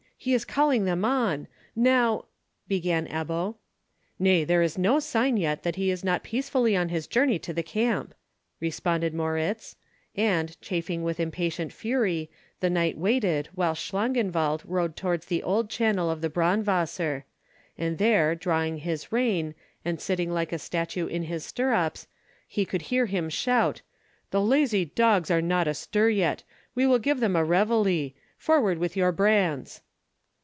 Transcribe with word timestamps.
He 0.23 0.35
is 0.35 0.45
calling 0.45 0.85
them 0.85 1.03
on! 1.03 1.47
Now—" 1.75 2.25
began 2.67 3.07
Ebbo. 3.07 3.55
"Nay, 4.19 4.43
there 4.43 4.61
is 4.61 4.77
no 4.77 4.99
sign 4.99 5.35
yet 5.35 5.63
that 5.63 5.77
he 5.77 5.89
is 5.89 6.03
not 6.03 6.21
peacefully 6.21 6.75
on 6.77 6.89
his 6.89 7.07
journey 7.07 7.39
to 7.39 7.51
the 7.51 7.63
camp," 7.63 8.13
responded 8.59 9.15
Moritz; 9.15 9.77
and, 10.15 10.61
chafing 10.61 11.01
with 11.01 11.19
impatient 11.19 11.73
fury, 11.73 12.29
the 12.59 12.69
knight 12.69 12.99
waited 12.99 13.49
while 13.55 13.73
Schlangenwald 13.73 14.61
rode 14.63 14.95
towards 14.95 15.25
the 15.25 15.41
old 15.41 15.71
channel 15.71 16.11
of 16.11 16.21
the 16.21 16.29
Braunwasser, 16.29 17.23
and 17.75 17.97
there, 17.97 18.35
drawing 18.35 18.77
his 18.77 19.11
rein, 19.11 19.55
and 19.83 19.99
sitting 19.99 20.29
like 20.29 20.53
a 20.53 20.59
statue 20.59 21.07
in 21.07 21.23
his 21.23 21.43
stirrups, 21.45 22.05
he 22.47 22.63
could 22.63 22.83
hear 22.93 23.07
him 23.07 23.27
shout: 23.27 23.81
"The 24.29 24.39
lazy 24.41 24.85
dogs 24.85 25.31
are 25.31 25.41
not 25.41 25.67
astir 25.67 26.09
yet. 26.09 26.43
We 26.75 26.85
will 26.85 26.99
give 26.99 27.21
them 27.21 27.35
a 27.35 27.43
réveille. 27.43 28.13
Forward 28.37 28.77
with 28.77 28.95
your 28.95 29.11
brands!" 29.11 29.81